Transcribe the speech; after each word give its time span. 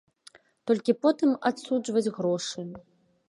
Толькі 0.69 0.95
потым 1.03 1.35
адсуджваць 1.51 2.13
грошы. 2.19 2.67